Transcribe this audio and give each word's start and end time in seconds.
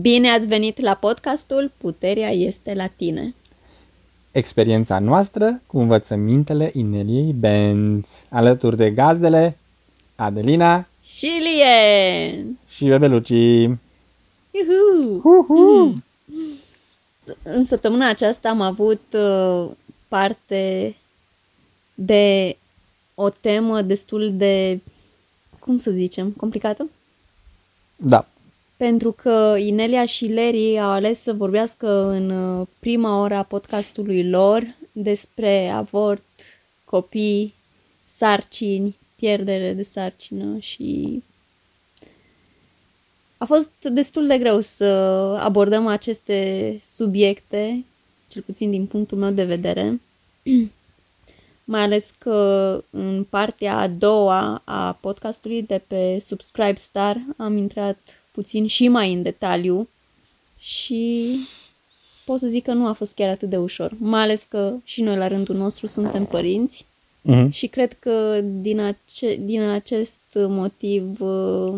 Bine 0.00 0.30
ați 0.30 0.46
venit 0.46 0.80
la 0.80 0.94
podcastul 0.94 1.72
Puterea 1.78 2.30
este 2.30 2.74
la 2.74 2.86
tine. 2.86 3.34
Experiența 4.30 4.98
noastră 4.98 5.62
cu 5.66 5.78
învățămintele 5.78 6.70
Ineliei 6.74 7.32
Benz, 7.32 8.06
alături 8.28 8.76
de 8.76 8.90
gazdele 8.90 9.58
Adelina 10.16 10.86
Și 11.02 11.26
Lien! 11.26 12.58
și 12.68 12.86
Bebelucii. 12.86 13.62
Iuhu! 14.50 15.20
Uhu! 15.24 16.02
În 17.42 17.64
săptămâna 17.64 18.08
aceasta 18.08 18.48
am 18.48 18.60
avut 18.60 19.02
uh, 19.14 19.70
parte 20.08 20.94
de 21.94 22.56
o 23.14 23.28
temă 23.28 23.82
destul 23.82 24.32
de, 24.36 24.80
cum 25.58 25.76
să 25.76 25.90
zicem, 25.90 26.30
complicată. 26.30 26.90
Da, 27.96 28.26
Pentru 28.82 29.12
că 29.12 29.56
Inelia 29.58 30.06
și 30.06 30.24
Leri 30.24 30.78
au 30.78 30.90
ales 30.90 31.20
să 31.20 31.32
vorbească 31.32 31.88
în 31.88 32.30
uh, 32.30 32.66
prima 32.78 33.20
oră 33.20 33.34
a 33.34 33.42
podcastului 33.42 34.28
lor 34.28 34.74
despre 34.92 35.68
avort, 35.68 36.22
copii, 36.84 37.54
sarcini, 38.06 38.96
pierdere 39.16 39.72
de 39.72 39.82
sarcină 39.82 40.58
și 40.58 41.22
a 43.38 43.44
fost 43.44 43.70
destul 43.82 44.26
de 44.26 44.38
greu 44.38 44.60
să 44.60 44.84
abordăm 45.40 45.86
aceste 45.86 46.78
subiecte, 46.82 47.84
cel 48.28 48.42
puțin 48.42 48.70
din 48.70 48.86
punctul 48.86 49.18
meu 49.18 49.30
de 49.30 49.44
vedere, 49.44 50.00
mai 51.72 51.80
ales 51.80 52.10
că 52.18 52.84
în 52.90 53.26
partea 53.30 53.76
a 53.76 53.88
doua 53.88 54.62
a 54.64 54.92
podcastului 55.00 55.62
de 55.62 55.82
pe 55.86 56.18
Subscribe 56.18 56.74
Star 56.74 57.22
am 57.36 57.56
intrat 57.56 58.21
puțin 58.32 58.66
și 58.66 58.88
mai 58.88 59.12
în 59.12 59.22
detaliu 59.22 59.88
și 60.58 61.26
pot 62.24 62.38
să 62.38 62.46
zic 62.46 62.64
că 62.64 62.72
nu 62.72 62.86
a 62.86 62.92
fost 62.92 63.14
chiar 63.14 63.28
atât 63.28 63.48
de 63.48 63.56
ușor, 63.56 63.92
mai 63.98 64.20
ales 64.22 64.44
că 64.44 64.72
și 64.84 65.02
noi 65.02 65.16
la 65.16 65.26
rândul 65.28 65.56
nostru 65.56 65.86
suntem 65.86 66.24
părinți 66.24 66.86
Mhm. 67.24 67.50
și 67.50 67.66
cred 67.66 67.92
că 67.98 68.40
din, 68.42 68.80
ace- 68.80 69.36
din 69.40 69.60
acest 69.62 70.20
motiv 70.34 71.20
uh, 71.20 71.74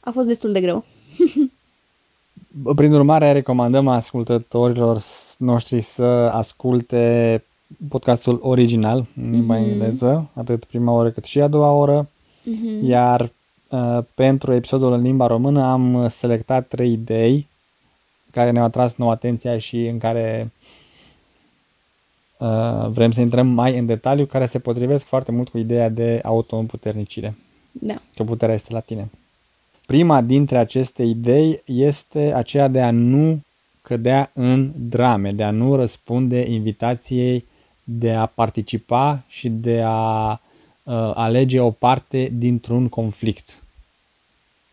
a 0.00 0.10
fost 0.10 0.26
destul 0.26 0.52
de 0.52 0.60
greu. 0.60 0.84
Prin 2.76 2.92
urmare, 2.92 3.32
recomandăm 3.32 3.88
ascultătorilor 3.88 5.02
noștri 5.38 5.80
să 5.80 6.02
asculte 6.32 7.44
podcastul 7.88 8.38
original 8.42 9.06
în 9.16 9.30
limba 9.30 9.58
Mhm. 9.58 9.68
engleză, 9.70 10.30
atât 10.34 10.64
prima 10.64 10.92
oră 10.92 11.10
cât 11.10 11.24
și 11.24 11.40
a 11.40 11.48
doua 11.48 11.70
oră, 11.72 12.08
Mhm. 12.44 12.84
iar 12.86 13.20
uh, 13.20 13.28
pentru 14.14 14.52
episodul 14.52 14.92
în 14.92 15.02
limba 15.02 15.26
română 15.26 15.62
am 15.64 15.94
uh, 15.94 16.10
selectat 16.10 16.68
trei 16.68 16.92
idei 16.92 17.48
care 18.30 18.50
ne-au 18.50 18.64
atras 18.64 18.94
nouă 18.96 19.10
atenția 19.10 19.58
și 19.58 19.86
în 19.86 19.98
care 19.98 20.52
uh, 22.38 22.88
vrem 22.88 23.12
să 23.12 23.20
intrăm 23.20 23.46
mai 23.46 23.78
în 23.78 23.86
detaliu, 23.86 24.24
care 24.24 24.46
se 24.46 24.58
potrivesc 24.58 25.04
foarte 25.04 25.32
mult 25.32 25.48
cu 25.48 25.58
ideea 25.58 25.88
de 25.88 26.20
autoîmputernicire, 26.24 27.34
Da. 27.72 27.94
că 28.14 28.24
puterea 28.24 28.54
este 28.54 28.72
la 28.72 28.80
tine. 28.80 29.10
Prima 29.86 30.20
dintre 30.20 30.58
aceste 30.58 31.02
idei 31.02 31.62
este 31.64 32.32
aceea 32.34 32.68
de 32.68 32.80
a 32.80 32.90
nu 32.90 33.40
cădea 33.82 34.30
în 34.34 34.72
drame, 34.76 35.32
de 35.32 35.42
a 35.42 35.50
nu 35.50 35.76
răspunde 35.76 36.50
invitației 36.50 37.44
de 37.84 38.12
a 38.12 38.26
participa 38.26 39.22
și 39.28 39.48
de 39.48 39.82
a 39.84 40.30
uh, 40.30 41.12
alege 41.14 41.60
o 41.60 41.70
parte 41.70 42.32
dintr-un 42.34 42.88
conflict. 42.88 43.59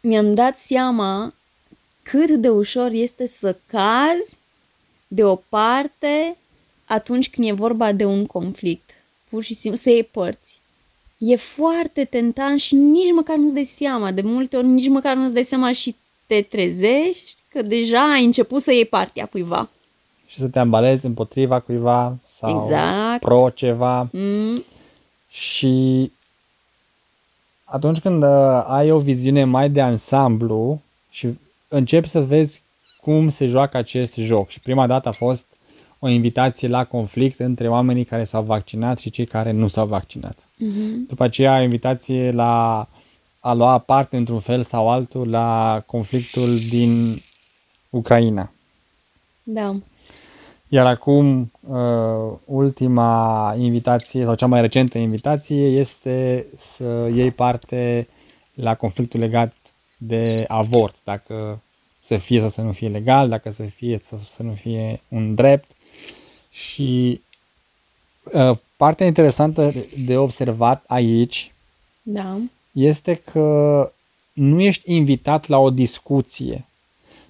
Mi-am 0.02 0.34
dat 0.34 0.58
seama 0.58 1.34
cât 2.04 2.30
de 2.30 2.50
ușor 2.50 2.92
este 2.92 3.28
să 3.28 3.56
cazi 3.68 4.38
de 5.08 5.24
o 5.24 5.36
parte 5.36 6.38
atunci 6.86 7.30
când 7.30 7.48
e 7.48 7.52
vorba 7.52 7.92
de 7.92 8.06
un 8.06 8.26
conflict. 8.26 8.90
Pur 9.30 9.44
și 9.44 9.54
simplu, 9.54 9.80
să 9.80 9.90
iei 9.90 10.04
părți. 10.04 10.60
E 11.18 11.36
foarte 11.36 12.06
tentant 12.06 12.60
și 12.60 12.76
nici 12.76 13.12
măcar 13.14 13.36
nu-ți 13.36 13.54
dai 13.54 13.64
seama. 13.64 14.12
De 14.12 14.22
multe 14.22 14.58
ori 14.58 14.68
nici 14.68 14.88
măcar 14.88 15.16
nu-ți 15.16 15.34
dai 15.34 15.44
seama 15.44 15.72
și 15.72 15.96
te 16.26 16.42
trezești 16.42 17.42
că 17.50 17.62
deja 17.62 18.12
ai 18.12 18.26
început 18.26 18.62
să 18.62 18.72
iei 18.72 18.86
partea 18.86 19.26
cuiva. 19.26 19.70
Și 20.28 20.40
să 20.40 20.48
te 20.48 20.60
ambalezi 20.60 21.06
împotriva 21.06 21.60
cuiva 21.60 22.18
sau 22.38 22.64
Exact. 22.64 23.20
pro 23.20 23.50
ceva. 23.50 24.10
Mm, 24.12 24.64
Și 25.30 26.12
atunci 27.70 28.00
când 28.00 28.24
uh, 28.24 28.64
ai 28.68 28.92
o 28.92 29.00
viziune 29.00 29.44
mai 29.44 29.70
de 29.70 29.82
ansamblu 29.82 30.82
și 31.10 31.28
începi 31.68 32.08
să 32.08 32.22
vezi 32.22 32.62
cum 33.02 33.30
se 33.30 33.46
joacă 33.46 33.78
acest 33.78 34.16
joc. 34.16 34.50
Și 34.50 34.60
prima 34.60 34.88
dată 34.88 35.08
a 35.08 35.12
fost 35.12 35.46
o 36.00 36.08
invitație 36.08 36.68
la 36.68 36.86
conflict 36.86 37.40
între 37.40 37.68
oamenii 37.68 38.04
care 38.04 38.24
s-au 38.24 38.44
vaccinat 38.44 39.00
și 39.00 39.10
cei 39.10 39.26
care 39.26 39.52
nu 39.52 39.68
s-au 39.68 39.86
vaccinat. 39.86 40.48
mhm. 40.58 41.06
După 41.08 41.24
aceea, 41.24 41.60
o 41.60 41.62
invitație 41.62 42.32
la 42.32 42.88
a 43.40 43.54
lua 43.54 43.78
parte 43.78 44.18
într-un 44.18 44.40
fel 44.40 44.64
sau 44.64 44.90
altul 44.90 45.30
la 45.30 45.84
conflictul 45.86 46.58
din 46.70 47.22
Ucraina. 47.90 48.52
Da. 49.44 49.76
Iar 50.68 50.86
acum, 50.86 51.52
uh, 51.68 52.38
ultima 52.46 53.54
invitație, 53.58 54.24
sau 54.24 54.36
cea 54.36 54.48
mai 54.48 54.62
recentă 54.62 54.98
invitație, 54.98 55.66
este 55.66 56.46
să 56.58 57.10
iei 57.14 57.32
parte 57.32 58.08
la 58.54 58.76
conflictul 58.76 59.20
legat 59.20 59.54
de 59.98 60.46
avort, 60.48 60.96
dacă 61.04 61.62
să 62.02 62.18
fie 62.18 62.40
sau 62.40 62.50
să 62.50 62.62
nu 62.62 62.72
fie 62.72 62.88
legal, 62.88 63.30
dacă 63.30 63.52
să 63.52 63.64
fie 63.64 63.98
sau 63.98 64.18
să 64.18 64.44
nu 64.44 64.54
fie 64.54 65.02
un 65.08 65.36
drept. 65.36 65.72
Și 66.50 67.22
uh, 68.34 68.58
partea 68.76 69.06
interesantă 69.06 69.74
de 70.06 70.18
observat 70.18 70.84
aici 70.88 71.52
Da. 72.02 72.38
este 72.72 73.16
că 73.16 73.92
nu 74.34 74.62
ești 74.62 74.94
invitat 74.94 75.48
la 75.48 75.58
o 75.58 75.70
discuție. 75.70 76.67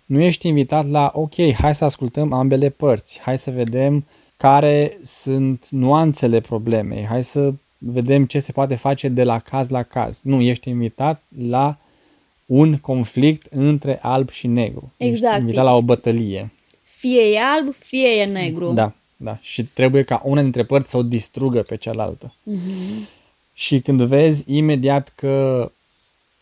Nu 0.08 0.22
ești 0.22 0.48
invitat 0.48 0.90
la, 0.90 1.12
ok, 1.14 1.54
hai 1.60 1.76
să 1.76 1.86
ascultăm 1.86 2.34
ambele 2.34 2.70
părți, 2.70 3.20
hai 3.22 3.38
să 3.38 3.52
vedem 3.52 4.06
care 4.38 4.98
sunt 5.04 5.68
nuanțele 5.70 6.40
problemei, 6.40 7.06
hai 7.06 7.24
să 7.24 7.54
vedem 7.78 8.26
ce 8.26 8.40
se 8.40 8.52
poate 8.52 8.76
face 8.76 9.08
de 9.08 9.24
la 9.24 9.40
caz 9.40 9.70
la 9.70 9.84
caz. 9.84 10.20
Nu, 10.24 10.42
ești 10.42 10.70
invitat 10.70 11.22
la 11.50 11.78
un 12.46 12.78
conflict 12.78 13.46
între 13.52 14.00
alb 14.02 14.30
și 14.30 14.48
negru. 14.48 14.92
Exact. 14.98 15.32
Ești 15.34 15.40
invitat 15.40 15.64
la 15.64 15.76
o 15.76 15.82
bătălie. 15.82 16.52
Fie 16.84 17.22
e 17.22 17.40
alb, 17.40 17.74
fie 17.74 18.08
e 18.08 18.26
negru. 18.26 18.74
Da, 18.74 18.94
da. 19.18 19.38
Și 19.42 19.64
trebuie 19.64 20.04
ca 20.04 20.22
una 20.26 20.42
dintre 20.42 20.64
părți 20.64 20.90
să 20.90 20.98
o 20.98 21.04
distrugă 21.04 21.62
pe 21.62 21.76
cealaltă. 21.76 22.34
Mhm. 22.44 23.08
Și 23.54 23.80
când 23.80 24.02
vezi 24.02 24.44
imediat 24.48 25.14
că 25.16 25.72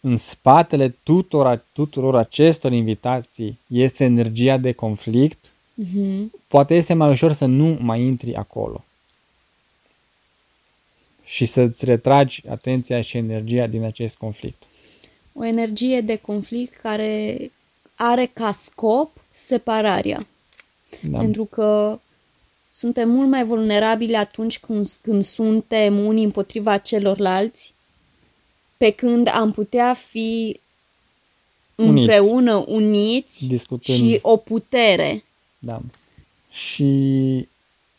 în 0.05 0.17
spatele 0.17 0.95
tuturor, 1.03 1.63
tuturor 1.73 2.16
acestor 2.16 2.71
invitații 2.71 3.59
este 3.67 4.03
energia 4.03 4.57
de 4.57 4.71
conflict, 4.71 5.49
Mhm. 5.73 6.31
poate 6.47 6.75
este 6.75 6.93
mai 6.93 7.09
ușor 7.09 7.31
să 7.31 7.45
nu 7.45 7.77
mai 7.81 8.01
intri 8.01 8.35
acolo. 8.35 8.83
Și 11.23 11.45
să-ți 11.45 11.85
retragi 11.85 12.43
atenția 12.49 13.01
și 13.01 13.17
energia 13.17 13.67
din 13.67 13.83
acest 13.83 14.16
conflict. 14.16 14.63
O 15.33 15.45
energie 15.45 16.01
de 16.01 16.16
conflict 16.16 16.73
care 16.81 17.37
are 17.95 18.29
ca 18.33 18.51
scop 18.51 19.22
separarea. 19.31 20.19
Da? 21.01 21.17
Pentru 21.17 21.45
că 21.45 21.99
suntem 22.69 23.09
mult 23.09 23.29
mai 23.29 23.43
vulnerabili 23.43 24.16
atunci 24.16 24.59
când, 24.59 24.87
când 25.01 25.23
suntem 25.23 26.05
unii 26.05 26.23
împotriva 26.23 26.77
celorlalți, 26.77 27.73
pe 28.85 28.91
când 28.91 29.28
am 29.34 29.51
putea 29.51 29.94
fi 29.94 30.59
Uniți. 31.75 32.00
împreună 32.00 32.63
uniți 32.68 33.46
Discutând. 33.46 33.97
și 33.97 34.19
o 34.22 34.38
putere. 34.38 35.23
Da. 35.59 35.82
Și 36.49 37.47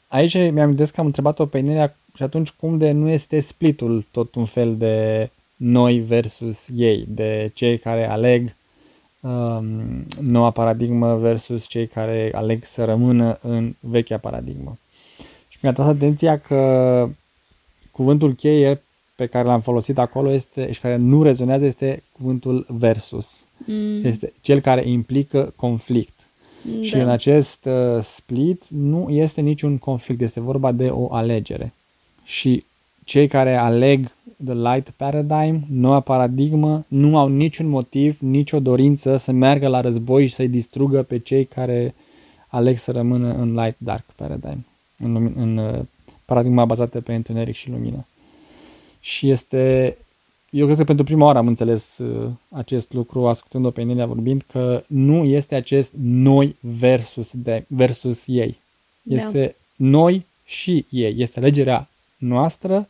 aici 0.07 0.35
mi-am 0.35 0.67
gândit 0.75 0.91
că 0.91 1.01
am 1.01 1.07
întrebat-o 1.07 1.47
pe 1.47 1.59
Inelia 1.59 1.97
și 2.15 2.23
atunci 2.23 2.51
cum 2.51 2.79
de 2.79 2.91
nu 2.91 3.09
este 3.09 3.41
splitul 3.41 4.07
tot 4.11 4.35
un 4.35 4.45
fel 4.45 4.77
de 4.77 5.31
noi 5.57 5.99
versus 5.99 6.67
ei, 6.75 7.05
de 7.09 7.51
cei 7.55 7.79
care 7.79 8.09
aleg 8.09 8.55
um, 9.21 10.07
noua 10.21 10.51
paradigmă 10.51 11.17
versus 11.17 11.67
cei 11.67 11.87
care 11.87 12.31
aleg 12.35 12.65
să 12.65 12.85
rămână 12.85 13.39
în 13.43 13.75
vechea 13.81 14.19
paradigmă. 14.19 14.79
Și 15.49 15.59
mi-a 15.63 15.73
tras 15.73 15.87
atenția 15.87 16.39
că 16.39 17.09
cuvântul 17.91 18.35
cheie 18.35 18.81
pe 19.17 19.27
care 19.27 19.47
l-am 19.47 19.61
folosit 19.61 19.99
acolo 19.99 20.33
este 20.33 20.73
și 20.73 20.81
care 20.81 20.97
nu 20.97 21.23
rezonează 21.23 21.65
este 21.65 22.03
cuvântul 22.13 22.67
versus. 22.69 23.45
Mm, 23.67 24.05
Este 24.05 24.33
cel 24.41 24.61
care 24.61 24.89
implică 24.89 25.53
conflict. 25.57 26.29
Și 26.81 26.93
da. 26.93 27.03
în 27.03 27.09
acest 27.09 27.65
uh, 27.65 28.03
split 28.03 28.63
nu 28.69 29.09
este 29.11 29.41
niciun 29.41 29.79
conflict, 29.79 30.21
este 30.21 30.41
vorba 30.41 30.73
de 30.73 30.89
o 30.89 31.15
alegere. 31.15 31.73
Și 32.25 32.65
cei 33.05 33.29
care 33.29 33.57
aleg 33.57 34.11
The 34.45 34.55
Light 34.55 34.91
Paradigm, 34.97 35.65
noua 35.71 36.01
paradigmă, 36.01 36.85
nu 36.89 37.19
au 37.19 37.29
niciun 37.29 37.69
motiv, 37.69 38.17
nicio 38.21 38.61
dorință 38.61 39.17
să 39.17 39.33
meargă 39.33 39.69
la 39.69 39.81
război 39.81 40.27
și 40.27 40.35
să-i 40.35 40.49
distrugă 40.49 41.03
pe 41.03 41.19
cei 41.19 41.45
care 41.45 41.95
aleg 42.49 42.79
să 42.79 42.93
rămână 42.93 43.35
în 43.35 43.53
Light 43.55 43.77
Dark 43.79 44.05
Paradigm, 44.17 44.67
în, 44.99 45.13
lumin- 45.13 45.37
în 45.37 45.57
uh, 45.57 45.79
paradigma 46.25 46.65
bazată 46.65 47.01
pe 47.01 47.15
întuneric 47.15 47.55
și 47.55 47.71
lumină. 47.71 48.07
Și 49.07 49.31
este, 49.31 49.97
eu 50.51 50.65
cred 50.65 50.77
că 50.79 50.85
pentru 50.85 51.05
prima 51.05 51.25
oară 51.25 51.39
am 51.39 51.47
înțeles 51.47 51.99
uh, 51.99 52.29
acest 52.51 52.93
lucru 52.93 53.29
ascultând-o 53.29 53.71
pe 53.71 53.83
Nelia 53.83 54.07
vorbind, 54.07 54.45
că 54.51 54.83
nu 54.87 55.25
este 55.25 55.55
acest 55.55 55.93
noi 56.03 56.57
versus, 56.61 57.31
de, 57.33 57.65
versus 57.69 58.23
ei. 58.27 58.59
Este 59.03 59.41
da. 59.47 59.87
noi 59.87 60.27
și 60.45 60.85
ei. 60.91 61.15
Este 61.19 61.39
alegerea 61.39 61.89
noastră 62.19 62.89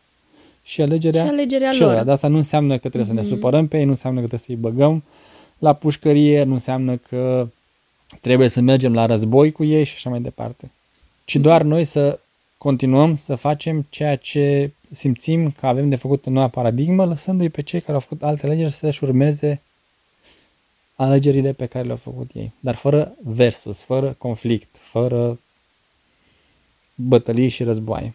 și 0.62 0.82
alegerea, 0.82 1.24
Și 1.24 1.28
alegerea 1.30 1.72
celor. 1.72 1.92
lor. 1.94 2.02
Dar 2.04 2.14
asta 2.14 2.28
nu 2.28 2.36
înseamnă 2.36 2.72
că 2.72 2.78
trebuie 2.88 3.04
să 3.04 3.12
ne 3.12 3.20
Mhm. 3.20 3.28
supărăm 3.28 3.66
pe 3.66 3.78
ei, 3.78 3.84
nu 3.84 3.90
înseamnă 3.90 4.20
că 4.20 4.26
trebuie 4.26 4.46
să-i 4.58 4.70
băgăm 4.70 5.02
la 5.58 5.72
pușcărie, 5.72 6.42
nu 6.42 6.52
înseamnă 6.52 6.96
că 6.96 7.48
trebuie 8.20 8.48
să 8.48 8.60
mergem 8.60 8.94
la 8.94 9.06
război 9.06 9.52
cu 9.52 9.64
ei 9.64 9.84
și 9.84 9.94
așa 9.96 10.10
mai 10.10 10.20
departe. 10.20 10.70
Ci 11.24 11.36
doar 11.36 11.62
noi 11.62 11.84
să 11.84 12.18
continuăm 12.58 13.16
să 13.16 13.34
facem 13.34 13.86
ceea 13.90 14.16
ce 14.16 14.70
simțim 14.90 15.50
că 15.50 15.66
avem 15.66 15.88
de 15.88 15.96
făcut 15.96 16.26
în 16.26 16.32
noua 16.32 16.48
paradigmă, 16.48 17.04
lăsându-i 17.04 17.48
pe 17.48 17.62
cei 17.62 17.80
care 17.80 17.92
au 17.92 18.00
făcut 18.00 18.22
alte 18.22 18.46
alegeri 18.46 18.72
să-și 18.72 19.04
urmeze 19.04 19.60
alegerile 20.96 21.52
pe 21.52 21.66
care 21.66 21.84
le-au 21.84 21.96
făcut 21.96 22.30
ei. 22.34 22.52
Dar 22.60 22.74
fără 22.74 23.16
versus, 23.22 23.82
fără 23.82 24.14
conflict, 24.18 24.76
fără 24.80 25.40
bătălii 26.94 27.48
și 27.48 27.62
războaie. 27.62 28.14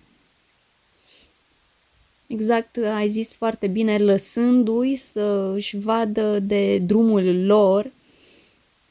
Exact, 2.27 2.77
ai 2.77 3.09
zis 3.09 3.33
foarte 3.33 3.67
bine, 3.67 3.97
lăsându-i 3.97 4.95
să 4.95 5.51
își 5.55 5.77
vadă 5.77 6.39
de 6.39 6.77
drumul 6.77 7.45
lor 7.45 7.91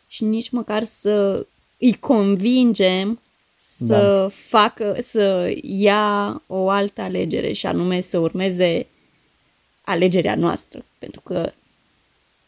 și 0.08 0.24
nici 0.24 0.50
măcar 0.50 0.84
să 0.84 1.46
îi 1.78 1.94
convingem 1.94 3.20
să 3.86 4.16
Da. 4.22 4.28
facă, 4.28 4.96
să 5.00 5.54
ia 5.62 6.42
o 6.46 6.68
altă 6.68 7.00
alegere 7.02 7.52
și 7.52 7.66
anume 7.66 8.00
să 8.00 8.18
urmeze 8.18 8.86
alegerea 9.84 10.34
noastră, 10.34 10.84
pentru 10.98 11.20
că 11.20 11.52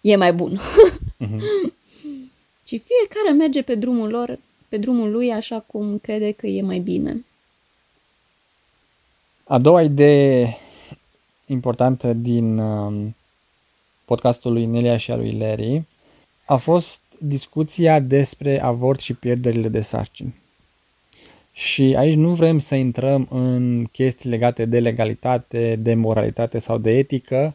e 0.01 0.17
mai 0.17 0.33
bun. 0.33 0.61
Mhm. 1.17 1.41
și 2.67 2.83
fiecare 2.85 3.37
merge 3.37 3.63
pe 3.63 3.75
drumul 3.75 4.09
lor, 4.11 4.39
pe 4.69 4.77
drumul 4.77 5.11
lui 5.11 5.33
așa 5.33 5.61
cum 5.61 5.99
crede 5.99 6.33
că 6.33 6.47
e 6.47 6.63
mai 6.63 6.79
bine. 6.79 7.25
A 9.45 9.59
doua 9.59 9.83
idee 9.83 10.57
importantă 11.47 12.13
din 12.13 12.59
um, 12.59 13.17
podcastul 14.05 14.53
lui 14.53 14.67
Nelia 14.67 14.97
și 14.97 15.11
al 15.11 15.19
lui 15.19 15.39
Larry 15.39 15.83
a 16.47 16.57
fost 16.57 17.01
discuția 17.19 18.01
despre 18.01 18.63
avort 18.63 19.01
și 19.01 19.15
pierderile 19.15 19.69
de 19.69 19.81
sarcini. 19.81 20.35
Și 21.53 21.95
aici 21.99 22.15
nu 22.15 22.31
vrem 22.31 22.59
să 22.59 22.75
intrăm 22.75 23.29
în 23.31 23.85
chestii 23.85 24.31
legate 24.31 24.65
de 24.65 24.81
legalitate, 24.81 25.77
de 25.77 25.95
moralitate 25.95 26.59
sau 26.59 26.79
de 26.79 26.91
etică, 26.91 27.55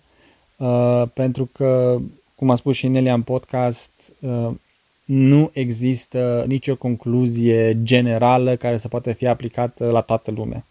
uh, 0.58 1.04
pentru 1.14 1.50
că, 1.54 1.98
cum 2.36 2.50
a 2.50 2.56
spus 2.56 2.76
și 2.76 2.88
Nelia 2.88 3.14
în 3.14 3.22
podcast, 3.22 3.92
uh, 4.20 4.50
nu 5.06 5.50
există 5.54 6.44
nicio 6.48 6.76
concluzie 6.76 7.84
generală 7.84 8.56
care 8.56 8.78
să 8.78 8.88
poată 8.88 9.14
fi 9.14 9.28
aplicată 9.28 9.90
la 9.90 10.02
toată 10.02 10.32
lumea. 10.32 10.66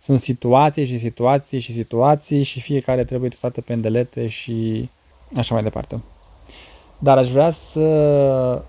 Sunt 0.00 0.20
situații 0.20 0.84
și 0.86 0.98
situații 0.98 1.58
și 1.58 1.72
situații 1.72 2.42
și 2.42 2.60
fiecare 2.60 3.04
trebuie 3.04 3.30
tratată 3.30 3.60
pe 3.60 3.72
îndelete 3.72 4.26
și 4.26 4.88
așa 5.36 5.54
mai 5.54 5.62
departe. 5.62 6.00
Dar 6.98 7.18
aș 7.18 7.30
vrea 7.30 7.50
să 7.50 8.62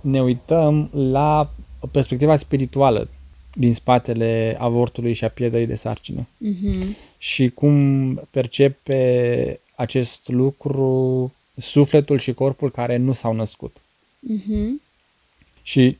ne 0.00 0.22
uităm 0.22 0.90
la 0.92 1.50
perspectiva 1.90 2.36
spirituală 2.36 3.08
din 3.54 3.74
spatele 3.74 4.56
avortului 4.58 5.12
și 5.12 5.24
a 5.24 5.28
pierderii 5.28 5.66
de 5.66 5.74
sarcină 5.74 6.26
Mhm. 6.38 6.96
și 7.18 7.48
cum 7.48 8.14
percepe 8.30 9.60
acest 9.74 10.28
lucru 10.28 11.32
sufletul 11.56 12.18
și 12.18 12.32
corpul 12.32 12.70
care 12.70 12.96
nu 12.96 13.12
s-au 13.12 13.32
născut. 13.32 13.76
Mhm. 14.18 14.80
Și 15.62 15.96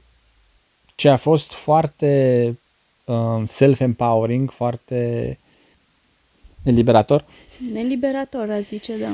ce 0.95 1.09
a 1.09 1.17
fost 1.17 1.53
foarte 1.53 2.59
um, 3.05 3.47
self-empowering, 3.47 4.51
foarte 4.51 5.39
eliberator, 6.63 7.25
Neliberator, 7.73 8.51
aș 8.51 8.63
zice, 8.63 8.99
da. 8.99 9.11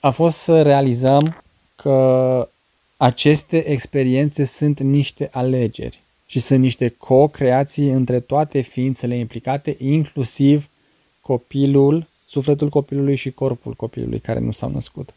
a 0.00 0.10
fost 0.10 0.36
să 0.36 0.62
realizăm 0.62 1.42
că 1.76 2.48
aceste 2.96 3.68
experiențe 3.70 4.44
sunt 4.44 4.80
niște 4.80 5.28
alegeri 5.32 6.00
și 6.30 6.40
sunt 6.40 6.60
niște 6.60 6.88
co-creații 6.88 7.90
între 7.90 8.20
toate 8.20 8.60
ființele 8.60 9.16
implicate, 9.16 9.76
inclusiv 9.78 10.68
copilul, 11.20 12.06
sufletul 12.26 12.68
copilului 12.68 13.16
și 13.16 13.30
corpul 13.30 13.74
copilului 13.74 14.18
care 14.18 14.38
nu 14.38 14.52
s-au 14.52 14.70
născut. 14.70 15.12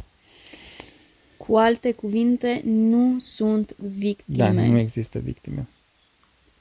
Cu 1.37 1.55
alte 1.55 1.91
cuvinte, 1.91 2.61
nu 2.65 3.15
sunt 3.19 3.75
victime. 3.77 4.37
Da, 4.37 4.51
nu 4.51 4.77
există 4.77 5.19
victime. 5.19 5.67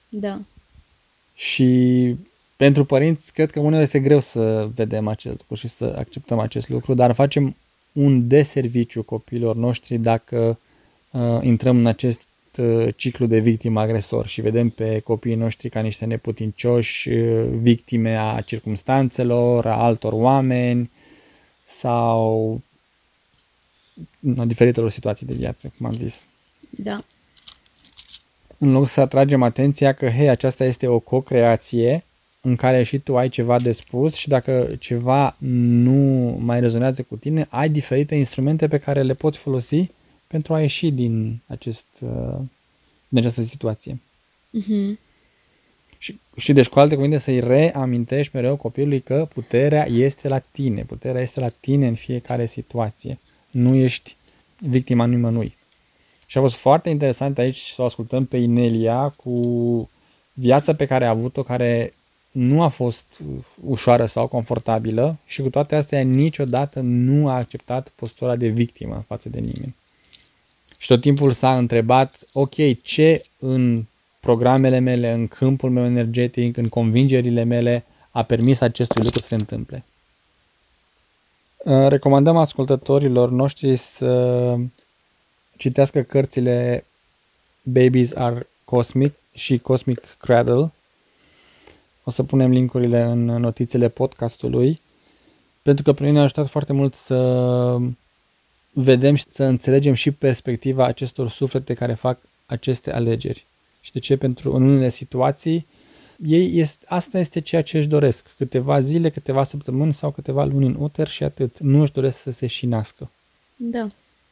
Da. 0.09 0.39
Și 1.35 2.17
pentru 2.57 2.85
părinți, 2.85 3.33
cred 3.33 3.51
că 3.51 3.61
uneori 3.61 3.85
este 3.85 4.01
greu 4.01 4.21
să 4.21 4.69
vedem 4.75 5.09
acest 5.09 5.37
lucru 5.39 5.55
și 5.55 5.69
să 5.69 5.95
acceptăm 5.99 6.39
acest 6.39 6.69
lucru, 6.69 6.95
dar 6.95 7.13
facem 7.13 7.57
un 7.93 8.29
deserviciu 8.29 9.03
copiilor 9.03 9.57
noștri 9.57 9.99
dacă 9.99 10.59
uh, 11.11 11.39
intrăm 11.43 11.77
în 11.77 11.87
acest 11.87 12.21
uh, 12.21 12.30
ciclu 12.97 13.27
de 13.27 13.39
victim-agresor 13.39 14.27
și 14.27 14.41
vedem 14.41 14.69
pe 14.69 14.99
copiii 14.99 15.35
noștri 15.35 15.69
ca 15.69 15.81
niște 15.81 16.05
neputincioși, 16.05 17.09
uh, 17.09 17.47
victime 17.59 18.17
a 18.17 18.41
circumstanțelor, 18.41 19.67
a 19.67 19.77
altor 19.77 20.13
oameni 20.13 20.91
sau 21.65 22.61
a 24.37 24.45
diferitelor 24.45 24.91
situații 24.91 25.27
de 25.27 25.35
viață, 25.35 25.73
cum 25.79 25.87
am 25.87 25.93
zis 25.93 26.25
Da. 26.71 26.99
în 28.59 28.73
loc 28.73 28.89
să 28.89 29.01
atragem 29.01 29.43
atenția 29.43 29.93
că, 29.93 30.09
hei, 30.09 30.29
aceasta 30.29 30.65
este 30.65 30.87
o 30.87 30.99
co-creație 30.99 32.05
în 32.41 32.57
care 32.57 32.83
și 32.83 32.99
tu 32.99 33.17
ai 33.17 33.29
ceva 33.29 33.59
de 33.59 33.73
spus 33.73 34.15
și 34.15 34.29
dacă 34.29 34.69
ceva 34.79 35.37
nu 35.39 36.37
mai 36.41 36.61
rezonează 36.61 37.03
cu 37.03 37.17
tine, 37.17 37.47
ai 37.49 37.69
diferite 37.69 38.15
instrumente 38.15 38.69
pe 38.69 38.79
care 38.79 39.03
le 39.03 39.15
poți 39.15 39.39
folosi 39.39 39.91
pentru 40.31 40.55
a 40.55 40.61
ieși 40.61 40.91
din, 40.91 41.41
acest, 41.47 41.87
uh, 42.01 42.39
din 43.09 43.19
această 43.19 43.43
situație. 43.43 44.01
Mhm. 44.51 44.99
Și, 45.99 46.21
și 46.37 46.53
deci, 46.53 46.69
cu 46.69 46.79
alte 46.79 46.95
cuvinte, 46.95 47.19
să-i 47.19 47.41
reamintești 47.41 48.37
mereu 48.37 48.57
copilului 48.57 49.01
că 49.01 49.29
puterea 49.35 49.87
este 49.89 50.29
la 50.29 50.39
tine, 50.39 50.83
puterea 50.83 51.21
este 51.21 51.41
la 51.41 51.49
tine 51.49 51.87
în 51.87 51.95
fiecare 51.95 52.47
situație. 52.47 53.19
Nu 53.51 53.75
ești 53.75 54.17
victima 54.59 55.07
nimănui. 55.07 55.57
Și 56.27 56.39
a 56.39 56.41
fost 56.41 56.55
foarte 56.55 56.91
interesant 56.91 57.39
aici 57.39 57.59
să 57.59 57.83
o 57.83 57.85
ascultăm 57.85 58.25
pe 58.25 58.37
Inelia 58.37 59.09
cu 59.09 59.91
viața 60.33 60.75
pe 60.75 60.87
care 60.87 61.05
a 61.05 61.11
avut-o, 61.11 61.43
care 61.43 61.95
nu 62.31 62.63
a 62.63 62.69
fost 62.69 63.23
ușoară 63.65 64.07
sau 64.07 64.27
confortabilă 64.27 65.17
și 65.27 65.43
cu 65.43 65.51
toate 65.51 65.75
astea 65.75 66.01
niciodată 66.01 66.81
nu 66.81 67.29
a 67.29 67.35
acceptat 67.35 67.89
postura 67.89 68.37
de 68.37 68.49
victimă 68.49 69.05
față 69.07 69.29
de 69.29 69.39
nimeni. 69.39 69.75
Și 70.91 70.97
tot 70.97 71.05
timpul 71.05 71.33
s-a 71.33 71.57
întrebat, 71.57 72.19
ok, 72.33 72.83
ce 72.83 73.25
în 73.39 73.85
programele 74.21 74.79
mele, 74.79 75.13
în 75.13 75.29
câmpul 75.29 75.71
meu 75.71 75.85
energetic, 75.85 76.57
în 76.57 76.69
convingerile 76.69 77.43
mele 77.43 77.85
a 78.11 78.23
permis 78.23 78.61
acestui 78.61 79.03
lucru 79.05 79.19
să 79.19 79.27
se 79.27 79.35
întâmple. 79.35 79.85
Uh, 81.57 81.89
Recomandăm 81.89 82.37
ascultătorilor 82.37 83.31
noștri 83.31 83.77
să 83.77 84.57
citească 85.57 86.03
cărțile 86.03 86.85
Babies 87.63 88.15
Are 88.15 88.49
Cosmic 88.65 89.15
și 89.35 89.59
Cosmic 89.59 90.17
Cradle. 90.19 90.73
O 92.05 92.11
să 92.11 92.23
punem 92.23 92.51
linkurile 92.51 93.03
în 93.03 93.25
notițele 93.25 93.89
podcastului, 93.89 94.81
pentru 95.63 95.83
că 95.83 95.93
pe 95.93 96.03
noi 96.03 96.13
ne-a 96.13 96.23
ajutat 96.23 96.49
foarte 96.49 96.73
mult 96.73 96.95
să 96.95 97.17
vedem 98.73 99.15
și 99.15 99.25
să 99.29 99.45
înțelegem 99.45 99.95
și 99.95 100.11
perspectiva 100.11 100.87
acestor 100.87 101.29
suflete 101.29 101.75
care 101.75 101.95
fac 101.95 102.19
aceste 102.47 102.93
alegeri. 102.93 103.47
Și 103.81 103.93
de 103.93 103.99
ce? 103.99 104.17
Pentru 104.17 104.55
în 104.55 104.63
unele 104.63 104.91
situații 104.91 105.67
ei 106.27 106.59
este, 106.59 106.85
asta 106.89 107.19
este 107.19 107.41
ceea 107.41 107.63
ce 107.63 107.79
își 107.79 107.89
doresc. 107.89 108.27
Câteva 108.37 108.81
zile, 108.81 109.11
câteva 109.11 109.45
săptămâni 109.45 109.93
sau 109.93 110.11
câteva 110.11 110.45
luni 110.45 110.67
în 110.67 110.77
uter 110.79 111.09
și 111.09 111.23
atât. 111.23 111.59
Nu 111.59 111.81
își 111.81 111.93
doresc 111.93 112.21
să 112.21 112.31
se 112.31 112.47
și 112.47 112.67
nască. 112.67 113.11
Da. 113.57 113.87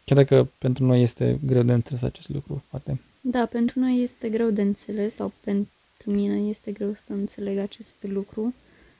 Chiar 0.04 0.18
dacă 0.18 0.49
pentru 0.59 0.85
noi 0.85 1.02
este 1.02 1.38
greu 1.47 1.62
de 1.62 1.73
înțeles 1.73 2.02
acest 2.02 2.28
lucru, 2.28 2.64
poate. 2.71 3.00
Da, 3.21 3.47
pentru 3.47 3.80
noi 3.80 4.02
este 4.02 4.28
greu 4.28 4.50
de 4.50 4.62
înțeles 4.62 5.14
sau 5.14 5.33
pentru 5.40 5.71
mine 6.04 6.49
este 6.49 6.73
greu 6.73 6.92
să 6.97 7.12
înțeleg 7.12 7.59
acest 7.59 7.95
lucru, 8.00 8.54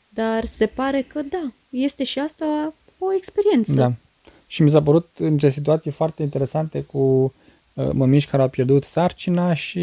dar 0.09 0.45
se 0.45 0.66
pare 0.66 1.02
că 1.02 1.23
da, 1.23 1.52
este 1.71 2.04
și 2.04 2.18
asta 2.18 2.75
o 2.99 3.12
experiență. 3.12 3.73
Da. 3.73 3.92
Și 4.50 4.62
mi 4.62 4.71
s-a 4.71 4.83
părut 4.83 5.09
în 5.19 5.50
situații 5.50 5.90
foarte 5.90 6.23
interesante 6.23 6.81
cu 6.81 6.99
uh, 7.75 7.90
mămiși 7.93 8.26
care 8.26 8.43
au 8.43 8.49
pierdut 8.49 8.85
sarcina 8.85 9.55
și 9.55 9.83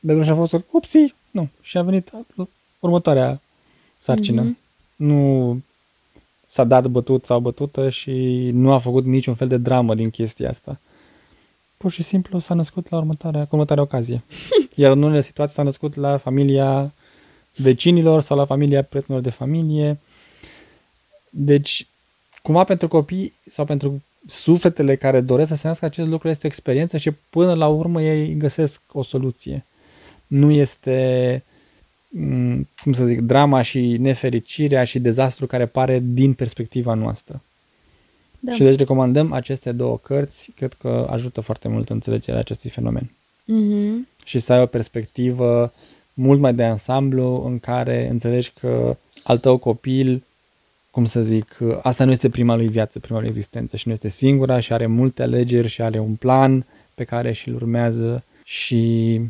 bebelușul 0.00 0.32
a 0.32 0.36
fost 0.36 0.64
upsi, 0.70 1.14
nu, 1.30 1.48
și 1.60 1.78
a 1.78 1.82
venit 1.82 2.10
următoarea 2.78 3.40
sarcină. 3.98 4.44
Mm-hmm. 4.44 4.96
Nu 4.96 5.60
s-a 6.46 6.64
dat 6.64 6.86
bătut 6.86 7.24
sau 7.24 7.40
bătută 7.40 7.88
și 7.88 8.12
nu 8.52 8.72
a 8.72 8.78
făcut 8.78 9.04
niciun 9.04 9.34
fel 9.34 9.48
de 9.48 9.56
dramă 9.56 9.94
din 9.94 10.10
chestia 10.10 10.48
asta. 10.48 10.80
Pur 11.76 11.90
și 11.90 12.02
simplu 12.02 12.38
s-a 12.38 12.54
născut 12.54 12.90
la 12.90 12.96
următoarea, 12.96 13.40
cu 13.40 13.48
următoarea 13.50 13.84
ocazie. 13.84 14.22
Iar 14.74 14.92
în 14.92 15.02
unele 15.02 15.20
situații 15.20 15.54
s-a 15.54 15.62
născut 15.62 15.94
la 15.94 16.16
familia 16.16 16.92
vecinilor 17.56 18.22
sau 18.22 18.36
la 18.36 18.44
familia 18.44 18.82
prietenilor 18.82 19.24
de 19.24 19.30
familie. 19.30 20.00
Deci, 21.30 21.86
cumva 22.48 22.64
pentru 22.64 22.88
copii 22.88 23.32
sau 23.46 23.64
pentru 23.64 24.02
sufletele 24.26 24.96
care 24.96 25.20
doresc 25.20 25.48
să 25.48 25.56
se 25.56 25.66
nască 25.66 25.84
acest 25.84 26.08
lucru 26.08 26.28
este 26.28 26.46
o 26.46 26.48
experiență 26.48 26.96
și 26.96 27.10
până 27.30 27.54
la 27.54 27.68
urmă 27.68 28.02
ei 28.02 28.36
găsesc 28.36 28.80
o 28.92 29.02
soluție. 29.02 29.64
Nu 30.26 30.50
este, 30.50 31.42
mm, 32.08 32.68
cum 32.82 32.92
să 32.92 33.04
zic, 33.04 33.20
drama 33.20 33.62
și 33.62 33.96
nefericirea 33.96 34.84
și 34.84 34.98
dezastru 34.98 35.46
care 35.46 35.66
pare 35.66 36.02
din 36.04 36.32
perspectiva 36.32 36.94
noastră. 36.94 37.42
Da. 38.40 38.52
Și 38.52 38.62
deci 38.62 38.78
recomandăm 38.78 39.32
aceste 39.32 39.72
două 39.72 39.98
cărți, 39.98 40.50
cred 40.56 40.72
că 40.72 41.06
ajută 41.10 41.40
foarte 41.40 41.68
mult 41.68 41.88
înțelegerea 41.90 42.40
acestui 42.40 42.70
fenomen. 42.70 43.10
Mm-hmm. 43.42 44.24
Și 44.24 44.38
să 44.38 44.52
ai 44.52 44.62
o 44.62 44.66
perspectivă 44.66 45.72
mult 46.14 46.40
mai 46.40 46.54
de 46.54 46.64
ansamblu 46.64 47.42
în 47.46 47.58
care 47.58 48.08
înțelegi 48.10 48.52
că 48.60 48.96
al 49.22 49.38
tău 49.38 49.56
copil, 49.56 50.22
cum 50.90 51.04
să 51.04 51.22
zic, 51.22 51.58
asta 51.82 52.04
nu 52.04 52.10
este 52.10 52.30
prima 52.30 52.56
lui 52.56 52.68
viață, 52.68 53.00
prima 53.00 53.20
lui 53.20 53.28
existență 53.28 53.76
și 53.76 53.86
nu 53.86 53.92
este 53.92 54.08
singura 54.08 54.60
și 54.60 54.72
are 54.72 54.86
multe 54.86 55.22
alegeri 55.22 55.68
și 55.68 55.82
are 55.82 55.98
un 55.98 56.14
plan 56.14 56.66
pe 56.94 57.04
care 57.04 57.32
și-l 57.32 57.54
urmează 57.54 58.24
și 58.44 59.20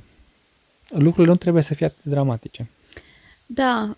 lucrurile 0.88 1.32
nu 1.32 1.38
trebuie 1.38 1.62
să 1.62 1.74
fie 1.74 1.86
atât 1.86 2.02
de 2.02 2.10
dramatice. 2.10 2.68
Da, 3.46 3.96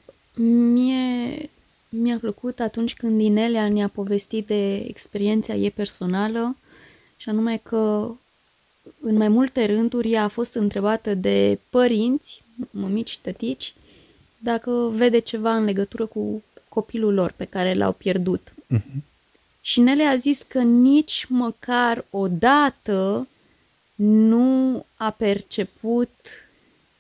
mie 0.72 1.50
mi-a 1.88 2.18
plăcut 2.20 2.60
atunci 2.60 2.94
când 2.94 3.20
Inelea 3.20 3.68
ne-a 3.68 3.88
povestit 3.88 4.46
de 4.46 4.76
experiența 4.76 5.54
ei 5.54 5.70
personală 5.70 6.56
și 7.16 7.28
anume 7.28 7.60
că 7.62 8.10
în 9.00 9.16
mai 9.16 9.28
multe 9.28 9.64
rânduri 9.66 10.12
ea 10.12 10.24
a 10.24 10.28
fost 10.28 10.54
întrebată 10.54 11.14
de 11.14 11.58
părinți, 11.70 12.42
mămici, 12.70 13.18
tătici, 13.22 13.74
dacă 14.38 14.92
vede 14.94 15.18
ceva 15.18 15.54
în 15.54 15.64
legătură 15.64 16.06
cu 16.06 16.42
copilul 16.70 17.14
lor 17.14 17.32
pe 17.36 17.44
care 17.44 17.74
l-au 17.74 17.92
pierdut. 17.92 18.52
Uh-huh. 18.74 19.02
Și 19.60 19.80
Nele 19.80 20.04
a 20.04 20.16
zis 20.16 20.42
că 20.48 20.58
nici 20.58 21.26
măcar 21.28 22.04
o 22.10 22.28
dată 22.28 23.28
nu 23.94 24.84
a 24.96 25.10
perceput 25.10 26.10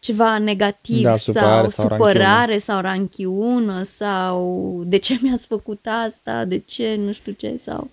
ceva 0.00 0.38
negativ 0.38 1.02
da, 1.02 1.16
supărare 1.16 1.68
sau, 1.68 1.88
sau 1.88 1.88
supărare 1.88 2.58
sau 2.58 2.80
ranchiună 2.80 3.82
sau 3.82 4.82
de 4.86 4.96
ce 4.96 5.18
mi-ați 5.22 5.46
făcut 5.46 5.86
asta, 5.86 6.44
de 6.44 6.58
ce, 6.58 6.94
nu 6.94 7.12
știu 7.12 7.32
ce, 7.32 7.56
sau 7.56 7.90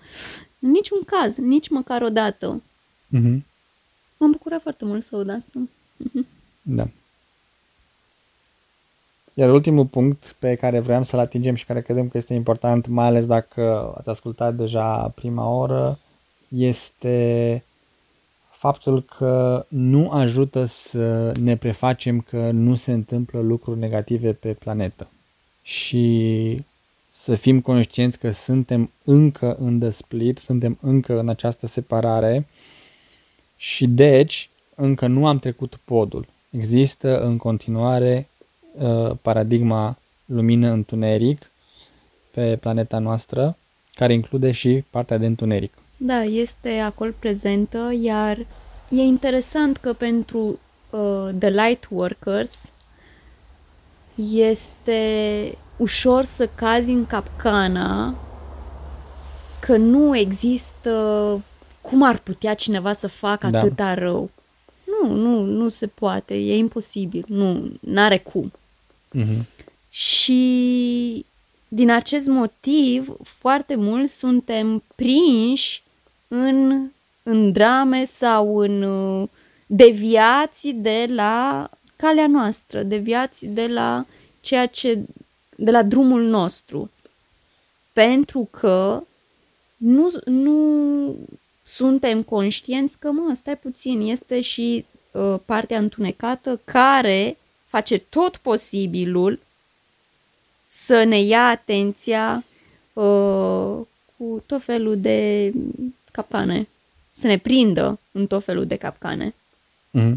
în 0.60 0.72
niciun 0.72 1.00
caz, 1.06 1.36
nici 1.36 1.70
măcar 1.70 2.02
o 2.02 2.10
dată. 2.10 2.62
Mm-hmm. 3.16 3.40
M-am 4.18 4.32
bucurat 4.32 4.62
foarte 4.62 4.86
mult 4.86 5.04
să 5.04 5.16
aud 5.16 5.30
asta. 5.30 5.60
Mm-hmm. 6.04 6.26
Da. 6.62 6.88
Iar 9.40 9.52
ultimul 9.52 9.86
punct 9.86 10.36
pe 10.40 10.56
care 10.56 10.80
vreau 10.80 11.04
să-l 11.04 11.20
atingem 11.20 11.56
și 11.56 11.66
care 11.66 11.82
credem 11.82 12.08
că 12.08 12.18
este 12.18 12.34
important, 12.34 12.88
mai 12.88 13.06
ales 13.06 13.26
dacă 13.26 13.94
ați 13.98 14.10
ascultat 14.10 14.56
deja 14.56 15.12
prima 15.16 15.50
oră, 15.50 16.00
este 16.48 17.64
faptul 18.50 19.04
că 19.04 19.66
nu 19.68 20.10
ajută 20.10 20.66
să 20.66 21.32
ne 21.40 21.58
prefacem 21.58 22.20
că 22.20 22.52
nu 22.52 22.76
se 22.76 22.92
întâmplă 22.92 23.40
lucruri 23.40 23.80
negative 23.80 24.34
pe 24.34 24.54
planetă 24.54 25.08
și 25.62 26.66
să 27.10 27.36
fim 27.36 27.62
conștienți 27.62 28.20
că 28.20 28.32
suntem 28.32 28.92
încă 29.04 29.56
în 29.60 29.80
desplit, 29.80 30.38
suntem 30.38 30.78
încă 30.82 31.20
în 31.20 31.30
această 31.30 31.68
separare 31.68 32.48
și 33.56 33.88
deci 33.88 34.50
încă 34.76 35.08
nu 35.08 35.28
am 35.28 35.40
trecut 35.40 35.80
podul. 35.86 36.28
Există 36.50 37.22
în 37.22 37.38
continuare 37.38 38.28
uh, 38.30 38.37
paradigma 39.22 39.98
lumină-întuneric 40.26 41.52
pe 42.32 42.58
planeta 42.60 43.00
noastră, 43.00 43.58
care 43.94 44.14
include 44.14 44.52
și 44.52 44.84
partea 44.90 45.18
de 45.18 45.26
întuneric. 45.26 45.74
Da, 45.98 46.24
este 46.24 46.70
acolo 46.70 47.12
prezentă, 47.20 47.92
iar 48.02 48.38
e 48.90 49.02
interesant 49.02 49.78
că 49.78 49.94
pentru 49.94 50.60
uh, 50.90 51.30
The 51.40 51.50
Light 51.50 51.88
Workers 51.90 52.72
este 54.32 55.02
ușor 55.78 56.24
să 56.24 56.50
cazi 56.56 56.92
în 56.92 57.06
capcana 57.06 58.16
că 59.60 59.78
nu 59.78 60.18
există 60.18 60.92
cum 61.82 62.04
ar 62.04 62.18
putea 62.18 62.54
cineva 62.54 62.94
să 62.94 63.08
facă 63.08 63.48
da. 63.48 63.60
atâta 63.60 63.94
rău. 63.94 64.30
Nu, 64.84 65.14
nu, 65.16 65.42
nu 65.42 65.68
se 65.68 65.88
poate, 65.88 66.34
e 66.34 66.58
imposibil, 66.58 67.26
nu, 67.28 67.72
n-are 67.80 68.18
cum. 68.18 68.52
Mm-hmm. 69.18 69.46
Și 69.90 71.26
din 71.68 71.90
acest 71.90 72.28
motiv, 72.28 73.16
foarte 73.24 73.76
mulți 73.76 74.18
suntem 74.18 74.84
prinși 74.96 75.84
în, 76.28 76.88
în 77.24 77.52
drame 77.52 78.06
sau 78.06 78.58
în 78.58 78.82
uh, 78.82 79.28
deviații 79.66 80.74
de 80.74 81.06
la 81.10 81.70
calea 81.96 82.28
noastră, 82.28 82.84
deviați 82.84 83.46
de 83.46 83.68
la 83.68 84.06
ceea 84.42 84.66
ce, 84.66 85.00
de 85.56 85.72
la 85.72 85.84
drumul 85.84 86.24
nostru. 86.24 86.92
Pentru 87.94 88.48
că 88.52 89.04
nu, 89.78 90.12
nu 90.26 91.16
suntem 91.64 92.24
conștienți 92.24 93.00
că, 93.00 93.12
mă, 93.12 93.34
stai 93.36 93.58
puțin, 93.58 94.02
este 94.02 94.42
și 94.42 94.86
uh, 95.12 95.36
partea 95.46 95.78
întunecată 95.78 96.60
care 96.64 97.38
face 97.68 97.98
tot 97.98 98.38
posibilul 98.38 99.40
să 100.68 101.04
ne 101.04 101.20
ia 101.20 101.48
atenția 101.48 102.44
uh, 102.94 103.78
cu 104.18 104.44
tot 104.46 104.64
felul 104.64 104.98
de 104.98 105.54
capcane, 106.12 106.68
să 107.12 107.28
ne 107.28 107.38
prindă 107.38 108.00
în 108.12 108.28
tot 108.28 108.44
felul 108.44 108.66
de 108.66 108.76
capcane. 108.76 109.36
Mm-hmm. 109.94 110.16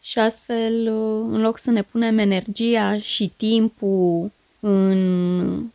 Și 0.00 0.18
astfel, 0.18 0.86
în 1.30 1.40
loc 1.40 1.58
să 1.58 1.70
ne 1.70 1.82
punem 1.82 2.18
energia 2.18 2.98
și 2.98 3.32
timpul 3.36 4.30
în 4.60 5.70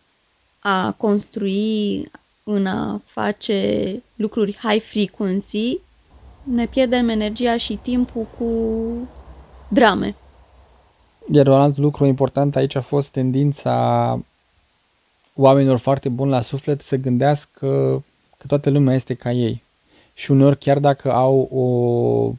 a 0.59 0.91
construi, 0.91 2.11
în 2.43 2.65
a 2.65 3.01
face 3.05 4.01
lucruri 4.15 4.57
high 4.61 4.81
frequency, 4.81 5.79
ne 6.43 6.65
pierdem 6.65 7.09
energia 7.09 7.57
și 7.57 7.75
timpul 7.75 8.27
cu 8.37 8.51
drame. 9.67 10.15
Iar 11.31 11.47
un 11.47 11.53
alt 11.53 11.77
lucru 11.77 12.05
important 12.05 12.55
aici 12.55 12.75
a 12.75 12.81
fost 12.81 13.09
tendința 13.09 14.19
oamenilor 15.35 15.77
foarte 15.77 16.09
buni 16.09 16.31
la 16.31 16.41
suflet 16.41 16.81
să 16.81 16.95
gândească 16.95 18.03
că 18.37 18.47
toată 18.47 18.69
lumea 18.69 18.95
este 18.95 19.13
ca 19.13 19.31
ei. 19.31 19.63
Și 20.13 20.31
uneori 20.31 20.57
chiar 20.57 20.79
dacă 20.79 21.11
au 21.11 21.39
o 21.39 22.33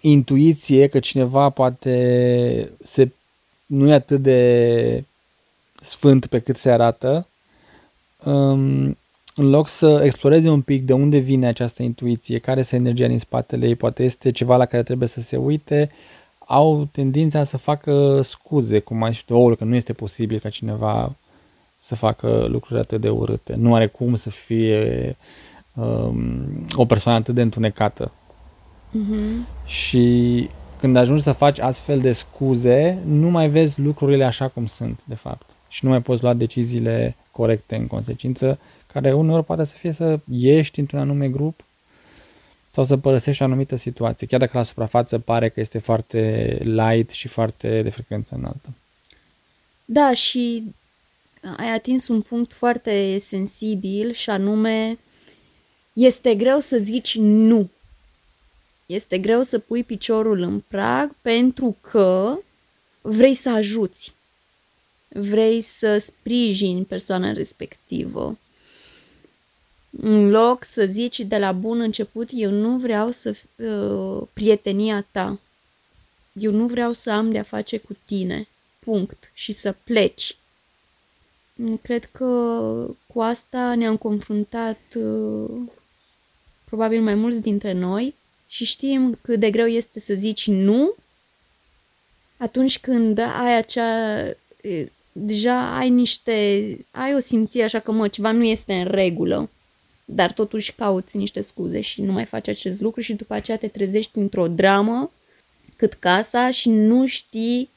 intuiție 0.00 0.86
că 0.86 0.98
cineva 0.98 1.50
poate 1.50 2.70
se, 2.84 3.10
nu 3.66 3.88
e 3.88 3.92
atât 3.92 4.22
de 4.22 5.04
sfânt 5.80 6.26
pe 6.26 6.38
cât 6.38 6.56
se 6.56 6.70
arată, 6.70 7.26
um, 8.24 8.96
în 9.34 9.50
loc 9.50 9.68
să 9.68 10.00
exploreze 10.04 10.48
un 10.48 10.62
pic 10.62 10.82
de 10.82 10.92
unde 10.92 11.18
vine 11.18 11.46
această 11.46 11.82
intuiție, 11.82 12.38
care 12.38 12.60
este 12.60 12.76
energia 12.76 13.06
din 13.06 13.18
spatele 13.18 13.66
ei, 13.66 13.74
poate 13.74 14.04
este 14.04 14.30
ceva 14.30 14.56
la 14.56 14.66
care 14.66 14.82
trebuie 14.82 15.08
să 15.08 15.20
se 15.20 15.36
uite, 15.36 15.90
au 16.50 16.88
tendința 16.92 17.44
să 17.44 17.56
facă 17.56 18.20
scuze, 18.22 18.78
cum 18.78 18.96
mai 18.96 19.12
știu, 19.12 19.54
că 19.54 19.64
nu 19.64 19.74
este 19.74 19.92
posibil 19.92 20.38
ca 20.38 20.48
cineva 20.48 21.14
să 21.76 21.94
facă 21.94 22.46
lucruri 22.48 22.80
atât 22.80 23.00
de 23.00 23.08
urâte. 23.08 23.54
Nu 23.54 23.74
are 23.74 23.86
cum 23.86 24.14
să 24.14 24.30
fie 24.30 25.16
um, 25.74 26.66
o 26.74 26.84
persoană 26.84 27.18
atât 27.18 27.34
de 27.34 27.42
întunecată. 27.42 28.12
Uh-huh. 28.90 29.66
Și 29.66 30.48
când 30.80 30.96
ajungi 30.96 31.22
să 31.22 31.32
faci 31.32 31.58
astfel 31.58 32.00
de 32.00 32.12
scuze, 32.12 32.98
nu 33.06 33.28
mai 33.28 33.48
vezi 33.48 33.80
lucrurile 33.80 34.24
așa 34.24 34.48
cum 34.48 34.66
sunt, 34.66 35.00
de 35.04 35.14
fapt. 35.14 35.50
Și 35.68 35.84
nu 35.84 35.90
mai 35.90 36.02
poți 36.02 36.22
lua 36.22 36.32
deciziile 36.32 37.16
corecte 37.30 37.76
în 37.76 37.86
consecință, 37.86 38.58
care 38.92 39.12
uneori 39.12 39.44
poate 39.44 39.64
să 39.64 39.74
fie 39.76 39.92
să 39.92 40.18
ieși 40.30 40.80
într-un 40.80 41.00
anume 41.00 41.28
grup 41.28 41.64
sau 42.78 42.86
să 42.86 42.96
părăsești 42.96 43.42
o 43.42 43.44
anumită 43.44 43.76
situație, 43.76 44.26
chiar 44.26 44.40
dacă 44.40 44.58
la 44.58 44.62
suprafață 44.62 45.18
pare 45.18 45.48
că 45.48 45.60
este 45.60 45.78
foarte 45.78 46.58
light 46.62 47.10
și 47.10 47.28
foarte 47.28 47.82
de 47.82 47.90
frecvență 47.90 48.34
înaltă. 48.34 48.68
Da, 49.84 50.14
și 50.14 50.62
ai 51.56 51.74
atins 51.74 52.08
un 52.08 52.20
punct 52.20 52.52
foarte 52.52 53.18
sensibil 53.18 54.12
și 54.12 54.30
anume 54.30 54.98
este 55.92 56.34
greu 56.34 56.58
să 56.58 56.76
zici 56.76 57.16
nu. 57.16 57.70
Este 58.86 59.18
greu 59.18 59.42
să 59.42 59.58
pui 59.58 59.84
piciorul 59.84 60.40
în 60.40 60.62
prag 60.68 61.14
pentru 61.22 61.76
că 61.80 62.36
vrei 63.00 63.34
să 63.34 63.50
ajuți. 63.50 64.12
Vrei 65.08 65.60
să 65.60 65.98
sprijini 65.98 66.84
persoana 66.84 67.32
respectivă. 67.32 68.38
În 70.00 70.30
loc 70.30 70.64
să 70.64 70.84
zici 70.84 71.20
de 71.20 71.38
la 71.38 71.52
bun 71.52 71.80
început, 71.80 72.28
eu 72.32 72.50
nu 72.50 72.76
vreau 72.76 73.10
să 73.10 73.34
uh, 73.56 74.28
prietenia 74.32 75.06
ta. 75.10 75.38
Eu 76.32 76.52
nu 76.52 76.66
vreau 76.66 76.92
să 76.92 77.10
am 77.10 77.30
de-a 77.30 77.42
face 77.42 77.78
cu 77.78 77.96
tine. 78.04 78.48
Punct. 78.78 79.30
Și 79.34 79.52
să 79.52 79.74
pleci. 79.84 80.36
Cred 81.82 82.04
că 82.04 82.24
cu 83.06 83.20
asta 83.20 83.74
ne-am 83.74 83.96
confruntat 83.96 84.80
uh, 84.94 85.50
probabil 86.64 87.02
mai 87.02 87.14
mulți 87.14 87.42
dintre 87.42 87.72
noi 87.72 88.14
și 88.48 88.64
știm 88.64 89.18
cât 89.22 89.40
de 89.40 89.50
greu 89.50 89.66
este 89.66 90.00
să 90.00 90.14
zici 90.14 90.46
nu 90.46 90.94
atunci 92.36 92.78
când 92.78 93.18
ai 93.18 93.56
acea... 93.56 94.24
deja 95.12 95.76
ai 95.76 95.90
niște... 95.90 96.32
ai 96.90 97.14
o 97.14 97.18
simțire 97.18 97.64
așa 97.64 97.78
că, 97.78 97.92
mă, 97.92 98.08
ceva 98.08 98.32
nu 98.32 98.44
este 98.44 98.74
în 98.74 98.84
regulă, 98.84 99.50
dar 100.10 100.32
totuși 100.32 100.74
cauți 100.74 101.16
niște 101.16 101.40
scuze 101.40 101.80
și 101.80 102.02
nu 102.02 102.12
mai 102.12 102.24
faci 102.24 102.48
acest 102.48 102.80
lucru 102.80 103.00
și 103.00 103.12
după 103.12 103.34
aceea 103.34 103.58
te 103.58 103.68
trezești 103.68 104.18
într-o 104.18 104.48
dramă 104.48 105.10
cât 105.76 105.92
casa 105.92 106.50
și 106.50 106.68
nu 106.68 107.06
știi 107.06 107.68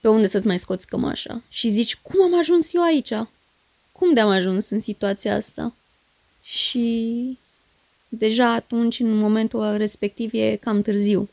pe 0.00 0.08
unde 0.08 0.26
să-ți 0.26 0.46
mai 0.46 0.58
scoți 0.58 0.86
cămașa. 0.86 1.42
Și 1.48 1.70
zici, 1.70 1.96
cum 1.96 2.22
am 2.22 2.38
ajuns 2.38 2.74
eu 2.74 2.82
aici? 2.82 3.12
Cum 3.92 4.14
de-am 4.14 4.28
ajuns 4.28 4.68
în 4.68 4.80
situația 4.80 5.34
asta? 5.34 5.74
Și 6.42 7.38
deja 8.08 8.52
atunci, 8.52 8.98
în 8.98 9.16
momentul 9.16 9.76
respectiv, 9.76 10.30
e 10.32 10.56
cam 10.56 10.82
târziu. 10.82 11.28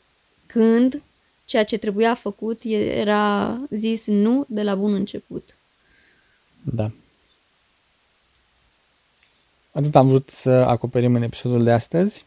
Când 0.46 1.02
ceea 1.44 1.64
ce 1.64 1.76
trebuia 1.76 2.14
făcut 2.14 2.62
era 2.64 3.58
zis 3.70 4.06
nu 4.06 4.44
de 4.48 4.62
la 4.62 4.74
bun 4.74 4.94
început. 4.94 5.56
Da. 6.62 6.90
Atât 9.72 9.94
am 9.94 10.08
vrut 10.08 10.30
să 10.30 10.50
acoperim 10.50 11.14
în 11.14 11.22
episodul 11.22 11.64
de 11.64 11.70
astăzi. 11.70 12.24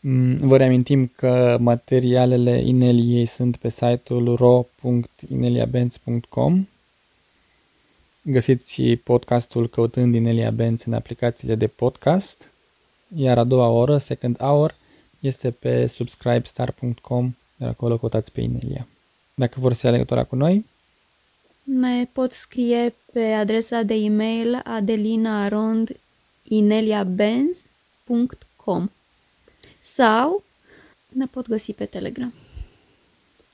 Mm, 0.00 0.36
vă 0.36 0.56
reamintim 0.56 1.12
că 1.16 1.56
materialele 1.60 2.60
Ineliei 2.60 3.26
sunt 3.26 3.56
pe 3.56 3.68
site-ul 3.68 4.34
ro.ineliabenz.com 4.34 6.66
Găsiți 8.22 8.82
podcastul 8.82 9.68
căutând 9.68 10.14
Inelia 10.14 10.50
Benz 10.50 10.84
în 10.84 10.92
aplicațiile 10.92 11.54
de 11.54 11.66
podcast, 11.66 12.50
iar 13.16 13.38
a 13.38 13.44
doua 13.44 13.68
oră, 13.68 13.98
second 13.98 14.38
hour, 14.38 14.74
este 15.20 15.50
pe 15.50 15.86
subscribestar.com, 15.86 17.34
iar 17.60 17.68
acolo 17.68 17.98
căutați 17.98 18.32
pe 18.32 18.40
Inelia. 18.40 18.86
Dacă 19.34 19.60
vor 19.60 19.72
să 19.72 19.86
ia 19.86 19.92
legătura 19.92 20.24
cu 20.24 20.36
noi, 20.36 20.64
ne 21.62 22.04
pot 22.12 22.32
scrie 22.32 22.94
pe 23.12 23.20
adresa 23.20 23.82
de 23.82 23.94
e-mail 23.94 24.60
adelinaarondineliabenz.com 26.46 28.90
sau 29.80 30.42
ne 31.08 31.26
pot 31.26 31.48
găsi 31.48 31.72
pe 31.72 31.84
Telegram. 31.84 32.34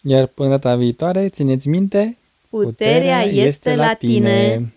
Iar 0.01 0.27
până 0.27 0.49
data 0.49 0.77
viitoare, 0.77 1.29
țineți 1.29 1.69
minte, 1.69 2.17
puterea, 2.49 2.71
puterea 2.71 3.23
este, 3.23 3.41
este 3.41 3.75
la 3.75 3.95
tine. 3.95 4.55
tine. 4.55 4.73